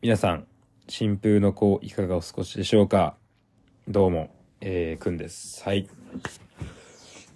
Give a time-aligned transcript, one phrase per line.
[0.00, 0.46] 皆さん、
[0.86, 3.16] 新風の子いかがお過ごしでしょうか？
[3.88, 5.64] どうも、えー、くんです。
[5.64, 5.88] はい。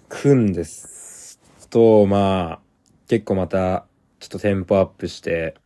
[0.08, 1.40] くんです。
[1.71, 2.61] と、まあ、
[3.09, 3.87] 結構また、
[4.21, 5.56] ちょっとテンポアップして、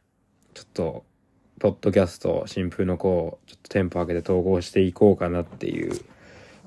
[0.55, 1.05] ちょっと、
[1.61, 6.01] ポッドキャスト、新風の子を、ちょっとテンポ上げて統合していこうかなっていう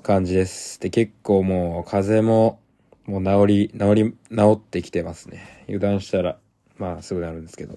[0.04, 0.78] 感じです。
[0.78, 2.60] で、結構もう、風も、
[3.04, 5.64] もう治り、治り、治ってきてますね。
[5.66, 6.38] 油断したら、
[6.78, 7.76] まあ、すぐなるんですけど、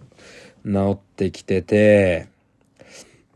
[0.64, 2.32] 治ってきてて、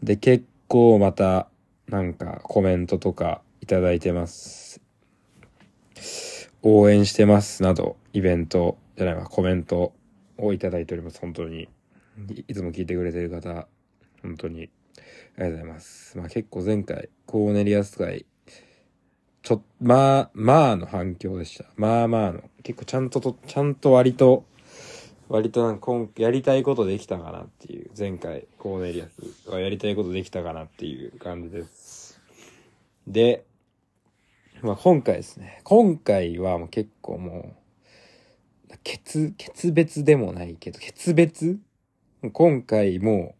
[0.03, 1.49] で、結構また、
[1.87, 4.81] なんかコメントとかいただいてます。
[6.61, 9.93] 応援してますなど、イベントじゃないわ、コメント
[10.37, 11.19] をいただいております。
[11.19, 11.69] 本当に。
[12.29, 13.67] いいつも聞いてくれてる方、
[14.21, 14.69] 本当に
[15.37, 16.17] ありがとうございます。
[16.17, 18.25] まあ結構前回、コーネリアス会、
[19.43, 21.65] ちょ、まあ、まあの反響でした。
[21.75, 22.41] まあまあの。
[22.63, 24.45] 結構ちゃんとと、ちゃんと割と、
[25.29, 32.21] 割となんか今やりたいことできたかなっていう、前回コーネリアスはやりたいことできたかなっていう感じです。
[33.07, 33.45] で、
[34.61, 35.61] まあ今回ですね。
[35.63, 37.55] 今回はもう結構も
[38.69, 41.59] う、決、決別でもないけど、決別？
[42.33, 43.35] 今回も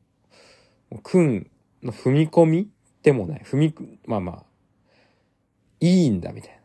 [0.91, 1.49] う、くん
[1.83, 2.69] の踏み込み
[3.01, 3.41] でもない。
[3.43, 3.73] 踏み、
[4.05, 4.43] まあまあ、
[5.79, 6.56] いいんだみたいな。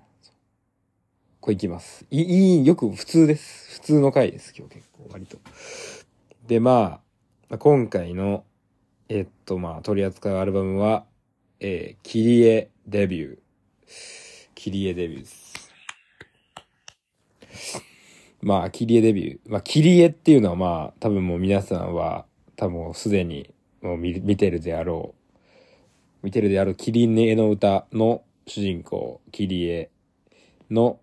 [1.43, 2.07] これいきます。
[2.09, 3.73] いい、よく普通です。
[3.73, 5.39] 普通の回です、今日結構割と。
[6.47, 7.01] で、ま
[7.51, 8.45] あ、今回の、
[9.09, 11.05] えっと、まあ、取り扱うアルバムは、
[11.59, 13.39] えー、キリエデビュー。
[14.55, 15.73] キリエデビューです。
[18.41, 19.41] まあ、キリエデビュー。
[19.47, 25.17] まあ、キリエっていうのはまあ、多分もう皆さんは、多分すでにもう見見てるであろ
[26.23, 26.25] う。
[26.25, 29.91] 見てるであろう、キリネの歌の主人公、キリエ
[30.71, 31.01] の、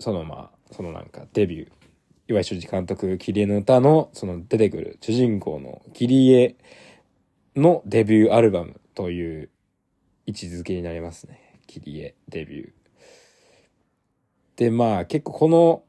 [0.00, 1.72] そのまあ、そのなんかデビュー。
[2.30, 6.56] 岩井修司監督、キリエの歌の、その出てくる主人公のキリエ
[7.56, 9.50] のデビューアルバムという
[10.26, 11.58] 位置づけになりますね。
[11.66, 12.70] キリエデビュー。
[14.56, 15.82] で、まあ結構この、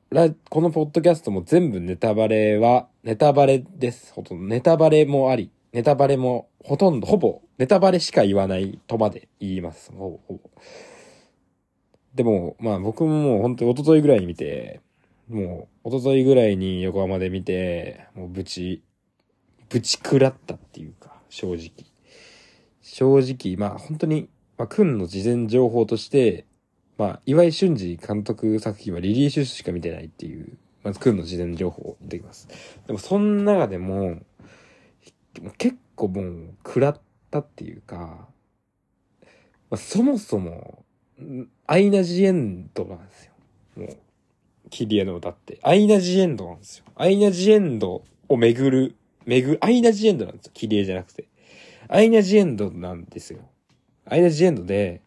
[0.50, 4.14] このポッドキャストも全部ネタバレは、ネタバレです。
[4.14, 4.46] ほとんど。
[4.46, 9.92] ネタバレもあり、ネタバレもほとんど、ほぼ、ネタバレしか言わないとまで言います。
[9.92, 10.40] ほぼ、ほぼ。
[12.20, 14.82] でも、まあ僕ももう本当に一昨日ぐらいに見て、
[15.30, 18.84] もう一昨日ぐらいに横浜で見て、もうぶち、
[19.70, 21.86] ぶち食らったっていうか、正直。
[22.82, 26.46] 正直、まあ本当に、まあ、くんの事前情報として、
[26.98, 32.50] まあ、岩井俊二監督作品はリリー・シュしか見てないっていう、まずくんの事前情報を言ってきます。
[32.86, 34.18] でもその中でも、
[35.58, 37.02] 結構もう食らっ
[37.32, 38.28] たっていうか、
[39.70, 40.84] まあ、そもそも、
[41.68, 43.34] アイナ・ジ・エンドなんですよ。
[43.76, 43.98] もう、
[44.70, 45.60] キリエの歌って。
[45.64, 46.86] アイナ・ジ・エンドなんですよ。
[46.96, 50.52] アイナ・ジ・エンドを巡る、巡る、アイナ・ジ・エンドなんですよ。
[50.54, 51.26] キリエじゃなくて。
[51.88, 53.40] アイナ・ジ・エンドなんですよ。
[54.06, 55.02] アイナ・ジ・エンドで、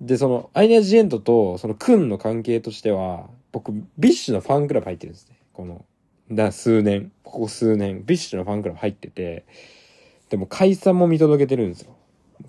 [0.00, 5.36] で、その、アイナ・ジ・エンドと、その、クンの関係としては、僕、 BiSH のファンクラブ入ってるんですね。
[5.52, 5.84] この、
[6.30, 9.44] だ、数年、ここ数年、 BiSH のファンクラブ入ってて、
[10.30, 11.94] でも解散も見届けてるんですよ。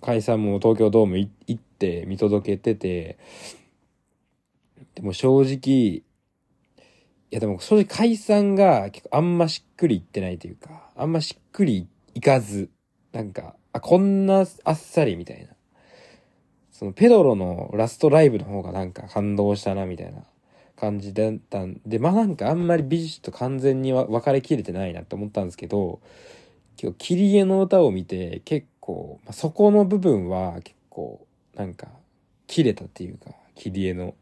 [0.01, 3.17] 解散も東京ドーム行っって見届けてて、
[4.95, 6.03] でも正直、い
[7.31, 12.69] やでも正直解散が結構あんましっくりいってないというか、あんましっくりいかず、
[13.13, 15.53] なんか、あ、こんなあっさりみたいな。
[16.71, 20.23] そのペドロのラストライブの方がなんか感動したなみたいな
[20.75, 26.01] 感じだったんで、まあなんかあんまりビジュと完全には分かれきれてないなって思ったんですけど、
[26.81, 31.25] 今日、キリエの歌を見て結構、まあ、そこの部分は結構
[31.59, 31.89] なんか
[32.47, 34.15] 切れたっていうか、キリエの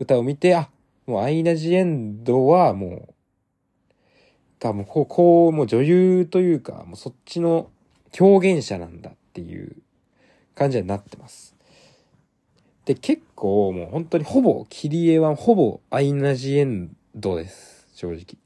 [0.00, 0.70] 歌を見て、あ、
[1.06, 3.14] もうアイナ・ジ・エンドはもう、
[4.58, 7.70] がもうこう、こう、もう女優というか、もうそっちの
[8.18, 9.76] 表現者なんだっていう
[10.56, 11.54] 感じになってます。
[12.86, 17.86] で、結構もう本当にほぼ、キリエはほぼアイナ・ジ・エンドです。
[17.94, 18.36] 正直。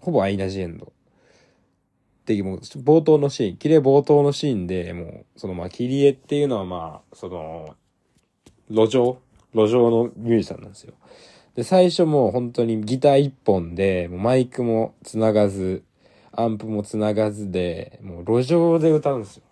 [0.00, 0.90] ほぼアイナ・ジ・エンド。
[2.26, 7.74] で、もう冒頭のシーン、キリエ冒頭のシーンで、もう、そのまあ、キリエっていうのはまあ、その、
[8.68, 9.18] 路上
[9.54, 10.94] 路上のミュージシャンなんですよ。
[11.54, 15.82] で、最初もう本当にギター一本で、もうマイクも繋がず、
[16.32, 19.42] アンプも繋がずで、もう路上で歌うんですよ。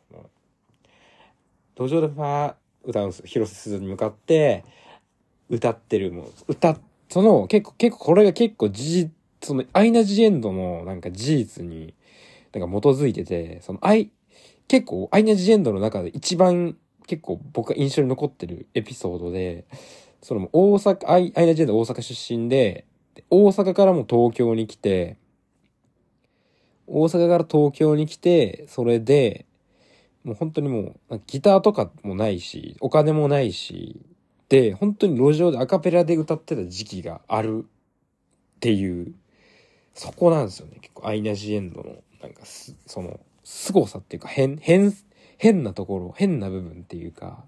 [1.76, 2.54] 路上でファー
[2.84, 3.26] 歌うんですよ。
[3.26, 4.64] 広瀬すずに向かって、
[5.48, 6.76] 歌ってる、もう、歌、
[7.08, 9.10] その、結構、結構、これが結構事実、
[9.42, 11.94] その、アイナ・ジ・エンドのなんか事実に、
[12.58, 14.10] なんか基づいてて、その、アイ、
[14.68, 19.66] 結構、アイナ・ジ・エンドの中で一番、結構僕が印象に残ってるエピソードで、
[20.22, 22.86] その、大阪、アイアイナ・ジ・エンド大阪出身、で
[23.30, 25.16] 大阪からも東京に来て、
[26.86, 29.46] 大阪から東京に来て、それで、
[30.22, 34.00] もう本当にもう、ギターとかもないし、お金もないし、
[34.48, 39.14] で、本当に路上でアカペラで歌ってた時期があるっていう、
[39.94, 40.78] そこなんですよね。
[40.80, 42.42] 結構アイナ・ジ・エンドの、なんか
[42.86, 44.94] その、凄さっていうか、変、変、
[45.36, 47.44] 変なところ、変な部分っていうか、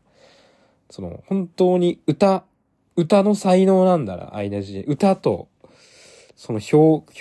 [0.91, 2.45] その、本当に歌、
[2.95, 4.83] 歌の才能なんだな、アイナ・ジ・エ。
[4.83, 5.49] 歌と、
[6.37, 6.77] その表、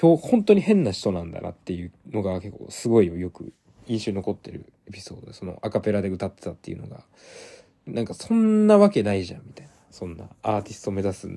[0.05, 3.53] 表、本当に変な人なんだなっていうのが結構すごいよよく
[3.87, 7.05] 印象に残ってるエピソードで、そのアカペラで歌ってたっていうのが、
[7.87, 9.71] なんかそんなわけないじゃん、みたいな。
[9.91, 11.29] そんなアーティストを目指す。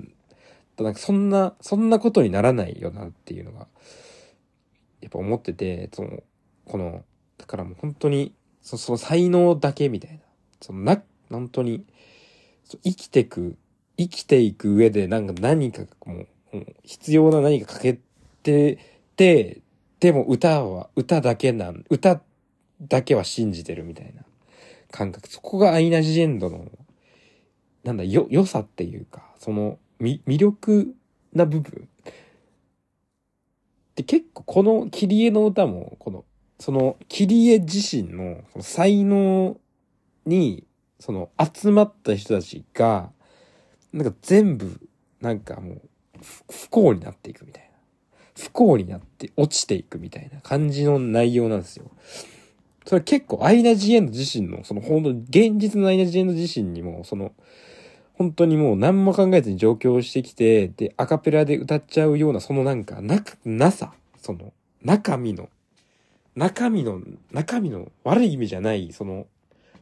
[0.80, 3.68] なんかそんな、そんなことにならないよなっていうのが、
[5.00, 6.22] やっぱ思ってて、その、
[6.64, 7.04] この、
[7.38, 10.18] だからもう本当に、そその才能だけみたいな。
[10.60, 11.84] そのな、本当に、
[12.84, 13.56] 生きてく、
[13.96, 17.98] 生きていく上でなんか何かもう、必要な何かかけ
[18.42, 18.78] て
[19.16, 19.62] て、
[20.00, 22.20] でも歌は、歌だけなん、歌
[22.80, 24.22] だけは信じてるみたいな
[24.90, 25.28] 感覚。
[25.28, 26.66] そこがアイナ・ジ・エンドの、
[27.84, 30.94] なんだ、よ、良さっていうか、その、み、魅力
[31.32, 31.88] な部分。
[33.98, 36.24] で、結構このキリエの歌も、この、
[36.60, 39.58] その、キリエ自身のその才能
[40.24, 40.64] に、
[41.00, 43.10] その、集まった人たちが、
[43.92, 44.80] なんか全部、
[45.20, 45.80] なんかもう、
[46.48, 47.70] 不幸になっていくみたいな。
[48.40, 51.90] 不幸になって落ちていくみたいな感じの内容なんですよ。
[52.86, 57.32] それ結構アイナ・ジ・エンド自身の、その本当現実のアイナ・ジ・エンド自身にも、その、
[58.18, 65.48] 本当にもう何も考えずに上京してきて、で、アカペラで歌っちゃうような、そのなんか、な、なさ、その、中身の、
[66.34, 67.00] 中身の、
[67.30, 69.28] 中身の悪い意味じゃない、その、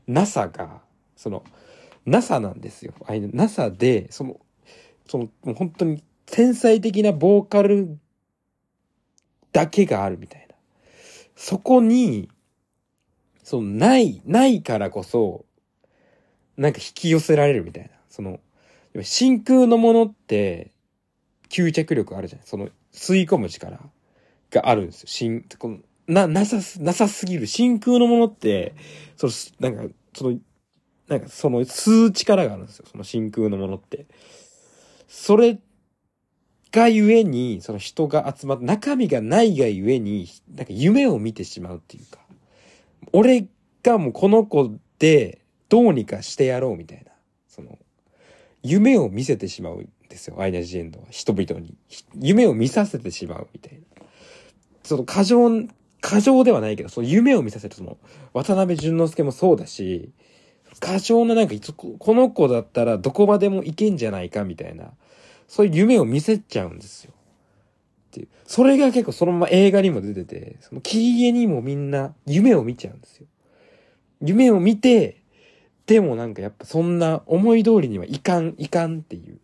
[0.06, 0.82] なさが、
[1.16, 1.44] その、
[2.04, 2.92] なさなんですよ。
[3.06, 4.38] あいなさで、その、
[5.06, 7.98] その、もう本当に天才的なボーカル
[9.52, 10.54] だけがあるみたいな。
[11.36, 12.28] そこに、
[13.42, 15.46] その、ない、ないからこそ、
[16.58, 17.95] なんか引き寄せられるみたいな。
[18.16, 18.40] その、
[19.02, 20.72] 真空のものって、
[21.50, 22.42] 吸着力あるじゃん。
[22.46, 23.78] その、吸い込む力
[24.50, 25.08] があるんですよ。
[25.08, 27.46] 真、この、な、なさす、なさすぎる。
[27.46, 28.74] 真空のものって、
[29.16, 30.38] その、なんか、その、
[31.08, 32.86] なんかその吸う力があるんですよ。
[32.90, 34.06] その真空のものって。
[35.08, 35.58] それ
[36.72, 42.20] がゆえに、その人が集まって、中身がないがゆえに、なんか夢を見てしまうっていうか。
[43.12, 43.46] 俺
[43.82, 47.12] がもうこの子でどうにかしてやろうみたいな、
[47.46, 47.78] その、
[48.68, 51.06] 夢を見せてしまうんですよ、アイナ・ジ・エンドは。
[51.10, 51.76] 人々に。
[52.20, 53.80] 夢を見させてしまうみたいな。
[54.82, 55.66] その過剰、
[56.00, 57.98] 過剰ではないけど、その夢を見させる、その、
[58.32, 60.12] 渡辺淳之介もそうだし、
[60.80, 64.92] 過剰ななんか、この子だったらどこまでもいけんじゃないかみたいな、
[65.48, 67.12] そういう夢を見せちゃうんですよ。
[68.08, 68.28] っていう。
[68.44, 73.26] それが結構そのまま映画にも出てて、そのキリエにもみんな夢を見ちゃうんですよ。
[74.20, 75.22] 夢を見て、
[75.86, 79.38] でもなんかやっぱそんな思い通りにはいかん、いかんっていう。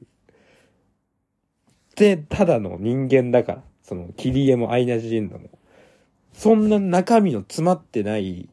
[1.97, 3.63] で、ただの人間だから。
[3.83, 5.51] その、キリエもアイナジ・エンドも。
[6.33, 8.49] そんな中身の詰まってない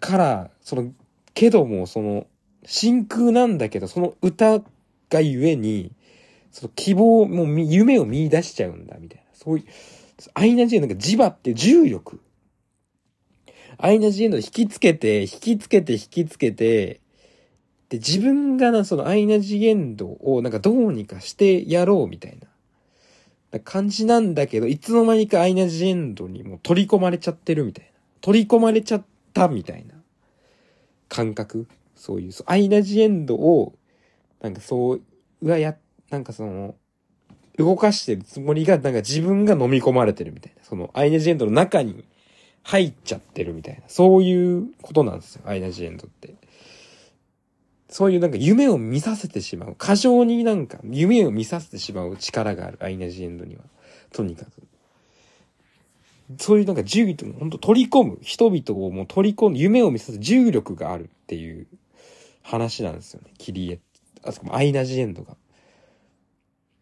[0.00, 0.92] から、その、
[1.34, 2.26] けども、その、
[2.64, 4.60] 真空なんだけど、その歌
[5.10, 5.92] がゆえに、
[6.50, 9.24] その希望、もう夢を見出しちゃうんだ、みたいな。
[9.34, 9.64] そういう、
[10.34, 12.20] アイナ・ジ・エンドが磁場って重力。
[13.78, 17.00] アイナ・ジ・エンド引きつけて、引きつけて、引きつけて、
[17.88, 22.38] で、自分がな、そのアイナ・ジ・エンドをなんかどうにかしてやろうみたい
[23.52, 27.90] な感じなんだけど、いつの間にかアイナ・ジ・エンドにもう取り込まれちゃってるみたいな。
[28.20, 29.94] 取り込まれちゃったみたいな
[31.08, 31.68] 感覚。
[31.94, 33.74] そういう、アイナ・ジ・エンドを、
[34.40, 35.02] なんかそう、
[35.42, 35.76] うわ、や、
[36.10, 36.74] なんかその、
[37.56, 40.62] 動かしてるつもりが、なんか自分が飲み込まれてるみたいな。
[40.64, 42.04] その、アイナ・ジ・エンドの中に
[42.66, 43.82] 入っちゃってるみたいな。
[43.86, 46.34] そういうことなんですよ、アイナ・ジ・エンドって。
[47.88, 49.76] そういうなんか夢を見させてしまう。
[49.78, 53.62] 過剰になんか夢を見させてしまう力がある、アイナ・ジ・エンドには。
[54.12, 54.50] とにかく。
[56.38, 58.18] そういうなんか重力、本当取り込む。
[58.20, 59.58] 人々をもう取り込む。
[59.58, 61.68] 夢を見させる重力があるっていう
[62.42, 63.30] 話なんですよね。
[63.38, 63.80] キリエ。
[64.24, 65.34] あそこもアイナ・ジ・エンドが。
[65.34, 65.36] っ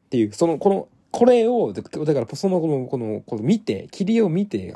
[0.08, 4.74] ていう、その、この、これを、だからその、この、この、この見て、キリエを見て、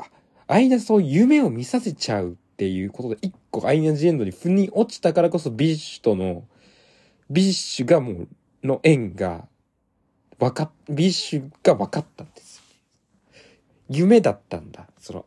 [0.51, 6.43] アイナそう夢を見させちゃうっていうことで、一個アイナ・ジ・エンドに腑に落ちたからこそ、 BiSH との、
[7.29, 8.27] BiSH がもう、
[8.63, 9.47] の縁が、
[10.39, 12.63] わか、 BiSH が分かったんですよ。
[13.89, 15.25] 夢だったんだ、その、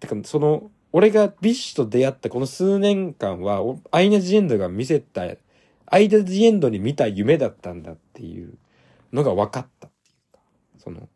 [0.00, 5.24] てか、その、俺が BiSH と出会ったこの数年間は、アイナ・ジ・エンドが見せた、
[5.84, 8.56] アイナ・ジ・エンドに見た夢だったんだっていう
[9.12, 10.40] のが分かったっていうか、
[10.78, 11.10] その、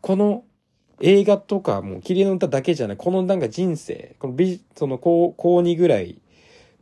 [0.00, 0.44] この
[1.00, 6.20] 映画とかもうキリエの歌だけじゃない、このなんか人生、この美、その高、高2ぐらい、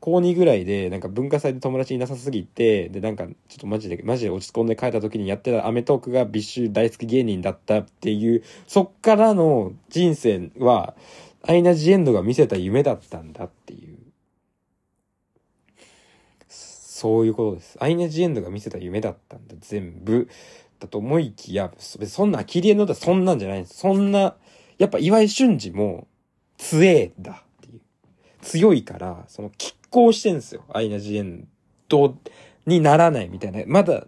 [0.01, 10.95] 高2ぐらいで、なんか文化祭で友達いなさすぎて、で、なんか、ちょっとマジで、マジで落ち込んで帰った時にやってたアメトークが BiSH 大好き芸人だったっていう、そっからの人生は、
[11.43, 13.97] アイナ・ジ・エンドが見せた夢だったんだっていう。
[16.49, 17.77] そういうことです。
[17.81, 20.29] アイナ・ジ・エンドが見せた夢だったんだ、全部。
[20.79, 23.79] だと思いきや、そんな、キリエの歌そんなんじゃないんです。
[23.79, 24.37] そんな、
[24.79, 26.07] やっぱ岩井俊二も
[26.59, 27.81] 強えんだっていう。
[28.43, 30.65] 強いから、その、拮抗してんですよ。
[30.73, 31.49] アイナ・ジ・エン
[31.89, 32.17] ド
[32.67, 33.63] にならないみたいな。
[33.67, 34.07] まだ、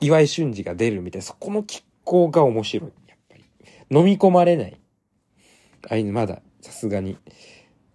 [0.00, 1.24] 岩井俊二が出るみたいな。
[1.24, 2.92] そこの拮抗が面白い。
[3.08, 3.44] やっぱり。
[3.90, 4.78] 飲み込まれない。
[5.88, 7.16] あいまだ、さすがに。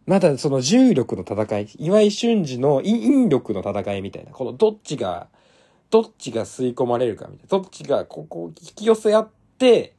[0.05, 4.31] まだその重力の戦い、岩井俊二の引力の戦いみたいな。
[4.31, 5.27] このどっちが、
[5.89, 7.47] どっちが吸い込まれるかみたいな。
[7.49, 9.95] どっちがここを引き寄せ合って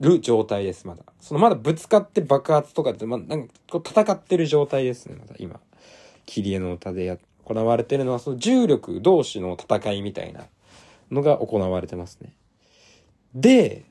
[0.00, 1.04] る状態です、まだ。
[1.20, 5.60] そのまだぶつかって爆発とかで、まあ、なんかこう戦ってる状態ですね、まだ今。
[6.26, 10.46] 切り絵の歌でや、行われてるのは、その重力同士の戦いみたいな
[11.10, 12.32] のが行われてますね。
[13.34, 13.84] で、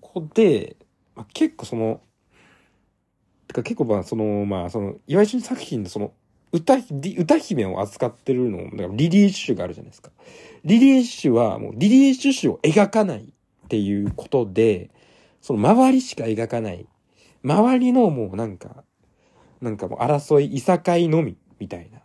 [0.00, 0.76] ここで、
[1.14, 2.00] まあ、結構その、
[3.48, 6.12] てか結構まあその、まあその、岩井俊作品のその、
[6.52, 10.10] 歌、歌姫を扱ってるの、だからリリー・シュがあるじゃないですか。
[10.64, 14.90] リリー・シュはもうリリー・シュシュを描かないっていうことで、
[15.40, 16.86] その周りしか描かない。
[17.42, 18.84] 周りのもうなんか、
[19.60, 22.00] なんかもう争い、いさかいのみ、みたいな。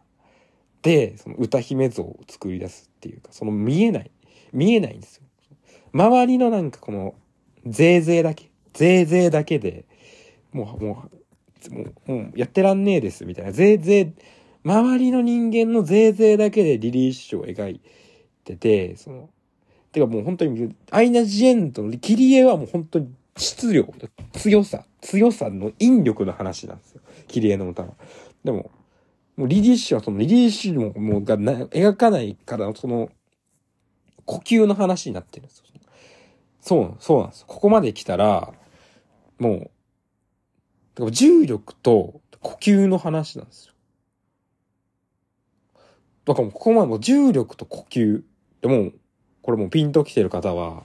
[0.81, 4.11] で、その歌姫像を作り出すっていうか、その見えない、
[4.53, 5.23] 見えないんですよ。
[5.93, 7.15] 周りのなんかこの、
[7.65, 9.85] ぜいぜいだけ、ぜいぜいだけで、
[10.51, 11.17] もう、もう、
[11.69, 13.51] もう、もうやってらんねえです、みたいな。
[13.51, 14.13] ぜいぜい、
[14.63, 17.81] 周りの人間のぜいぜいだけでリリース書を描い
[18.43, 19.29] てて、その、
[19.91, 23.87] てかもう本当に、アイナ・ジ・エンドの切り絵はもう本当に質量、
[24.33, 27.01] 強さ、強さの引力の話なんですよ。
[27.27, 27.89] 切り絵の歌は。
[28.43, 28.71] でも、
[29.35, 33.09] もうリリーシュはそのリリーシュももうがな描かないから、その、
[34.25, 35.63] 呼吸の話になってるんですよ。
[36.67, 37.45] そう、そうなんです。
[37.45, 38.53] ここまで来たら、
[39.39, 39.71] もう、
[41.11, 43.73] 重力と呼吸の話なんですよ。
[46.25, 48.23] だからもうここまでも重力と呼吸。
[48.61, 48.91] でも、
[49.41, 50.83] これもうピンと来てる方は、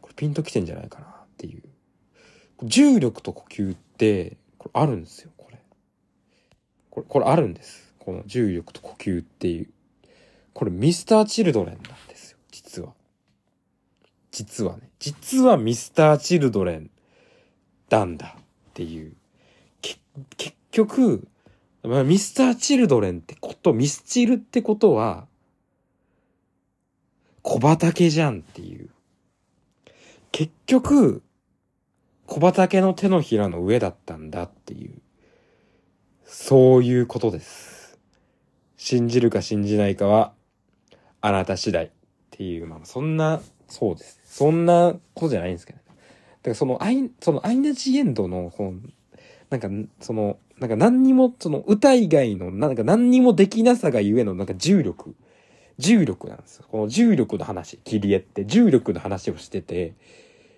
[0.00, 1.62] これピンと来てんじゃないかなっていう。
[2.64, 5.58] 重力と呼吸って、これあるんですよ、これ。
[6.90, 7.94] これ、これあるんです。
[7.98, 9.70] この重力と呼吸っていう。
[10.52, 12.92] これミスター・チルドレンなんですよ、実は。
[14.32, 14.90] 実はね。
[14.98, 16.90] 実はミスター・チルドレン
[17.90, 18.42] なんだっ
[18.74, 19.14] ていう。
[20.36, 21.26] 結局、
[21.82, 25.26] まあ、ミスター・チルドレンってこと、ミスチルってことは、
[27.42, 28.90] 小畑じゃんっていう。
[30.30, 31.22] 結局、
[32.26, 35.02] 小畑の手のひらの上だったんだっていう。
[36.24, 37.98] そういうことです。
[38.76, 40.32] 信じるか信じないかは、
[41.20, 41.90] あなた次第っ
[42.30, 44.20] ていう、まあ、そんな、そうです。
[44.24, 45.98] そんなことじゃないんですけど、だか
[46.44, 48.92] らそのアイ、そのアイナ・ジ・エンドの本、
[49.52, 49.68] なんか、
[50.00, 55.14] その、なんか何にも、その歌以外の、なんか何にもできなさがゆえの、なんか重力。
[55.76, 56.64] 重力なんですよ。
[56.70, 59.94] この重力の話、切り絵って重力の話をしてて、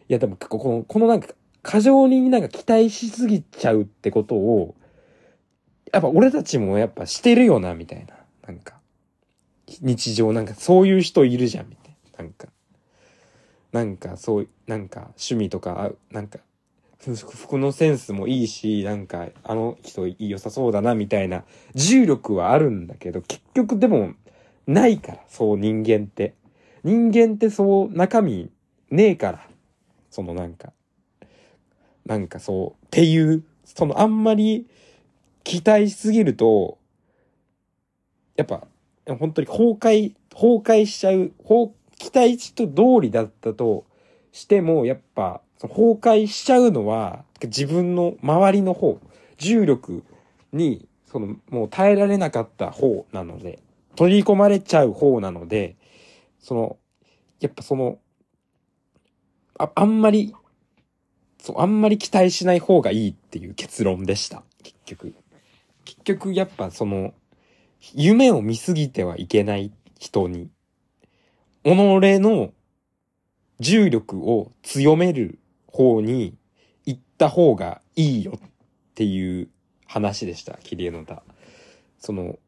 [0.08, 4.76] いやでも、この、このなんか、過剰になんか期待しすぎちゃうってことを、
[5.92, 8.14] やっぱ俺たちもやっぱしてるよな、みたいな。
[8.46, 8.78] なんか、
[9.80, 12.24] 日常なんかそういう人いるじゃん、みたいな。
[12.24, 12.46] なんか、
[13.72, 16.38] なんかそう、なんか趣味とか、なんか
[17.12, 21.44] 服のセンスもいいし、なんか、あの人良さそうだな、みたいな、
[21.74, 24.14] 重力はあるんだけど、結局でも、
[24.66, 26.34] ないから、そう人間って。
[26.82, 28.50] 人間ってそう、中身、
[28.90, 29.48] ねえから。
[30.10, 30.72] そのなんか、
[32.06, 34.66] なんかそう、っていう、そのあんまり、
[35.42, 36.78] 期待しすぎると、
[38.36, 38.66] やっぱ、
[39.06, 41.32] 本当に崩壊、崩壊しちゃう、
[41.98, 43.84] 期待値と通りだったと
[44.32, 49.00] しても、やっぱ、崩壊しちゃうのは、自分の周りの方、
[49.38, 50.04] 重力
[50.52, 53.60] に、その、もう耐えられなかった方なので、
[53.96, 55.76] 取り込まれちゃう方なので、
[56.40, 56.76] その、
[57.40, 57.98] やっぱその、
[59.58, 60.34] あ、あんまり、
[61.38, 64.42] そう、あんまり期待しない方がいいっていう結論でした。
[64.62, 65.14] 結局。
[65.84, 67.14] 結局、やっぱその、
[67.92, 70.50] 夢を見すぎてはいけない人に、
[71.64, 72.52] 己の
[73.60, 75.38] 重力を強める
[75.74, 76.36] 方に
[76.86, 78.50] 行った方がいいよっ
[78.94, 79.48] ていう
[79.86, 81.24] 話でした、キリエの歌。
[81.98, 82.38] その、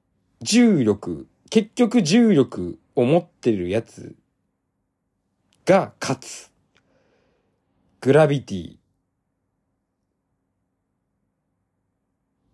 [0.42, 4.14] 重力、結局重力を持ってるやつ
[5.64, 6.52] が勝つ。
[8.00, 8.76] グラビティ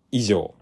[0.09, 0.55] 以上。